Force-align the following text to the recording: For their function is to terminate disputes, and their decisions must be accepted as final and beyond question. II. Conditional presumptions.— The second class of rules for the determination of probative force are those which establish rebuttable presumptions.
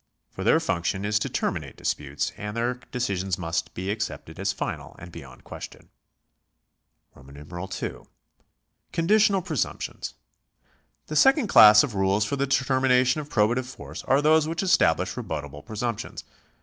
For 0.31 0.43
their 0.43 0.59
function 0.59 1.05
is 1.05 1.19
to 1.19 1.29
terminate 1.29 1.77
disputes, 1.77 2.31
and 2.35 2.57
their 2.57 2.79
decisions 2.91 3.37
must 3.37 3.75
be 3.75 3.91
accepted 3.91 4.39
as 4.39 4.51
final 4.51 4.95
and 4.97 5.11
beyond 5.11 5.43
question. 5.43 5.89
II. 7.15 7.99
Conditional 8.91 9.43
presumptions.— 9.43 10.15
The 11.05 11.15
second 11.15 11.49
class 11.49 11.83
of 11.83 11.93
rules 11.93 12.25
for 12.25 12.35
the 12.35 12.47
determination 12.47 13.21
of 13.21 13.29
probative 13.29 13.65
force 13.65 14.03
are 14.05 14.23
those 14.23 14.47
which 14.47 14.63
establish 14.63 15.13
rebuttable 15.13 15.63
presumptions. 15.63 16.23